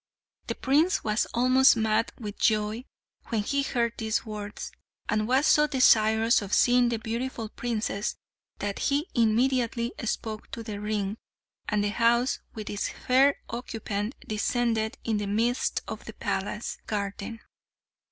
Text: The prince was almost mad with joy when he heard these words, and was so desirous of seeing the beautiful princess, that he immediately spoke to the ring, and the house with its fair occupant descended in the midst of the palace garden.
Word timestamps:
The 0.47 0.55
prince 0.55 1.03
was 1.03 1.27
almost 1.31 1.77
mad 1.77 2.11
with 2.17 2.39
joy 2.39 2.85
when 3.27 3.43
he 3.43 3.61
heard 3.61 3.93
these 3.99 4.25
words, 4.25 4.71
and 5.07 5.27
was 5.27 5.45
so 5.45 5.67
desirous 5.67 6.41
of 6.41 6.53
seeing 6.55 6.89
the 6.89 6.97
beautiful 6.97 7.49
princess, 7.49 8.15
that 8.57 8.79
he 8.79 9.07
immediately 9.13 9.93
spoke 10.05 10.49
to 10.53 10.63
the 10.63 10.79
ring, 10.79 11.17
and 11.69 11.83
the 11.83 11.89
house 11.89 12.39
with 12.55 12.67
its 12.71 12.89
fair 12.89 13.35
occupant 13.47 14.15
descended 14.27 14.97
in 15.03 15.17
the 15.17 15.27
midst 15.27 15.83
of 15.87 16.05
the 16.05 16.13
palace 16.13 16.79
garden. 16.87 17.39